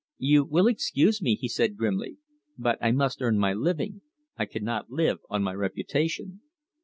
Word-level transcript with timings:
"You 0.17 0.45
will 0.45 0.65
excuse 0.65 1.21
me," 1.21 1.35
he 1.35 1.47
said 1.47 1.77
grimly, 1.77 2.17
"but 2.57 2.79
I 2.81 2.89
must 2.91 3.21
earn 3.21 3.37
my 3.37 3.53
living. 3.53 4.01
I 4.35 4.45
cannot 4.47 4.89
live 4.89 5.19
on 5.29 5.43
my 5.43 5.53
reputation." 5.53 6.41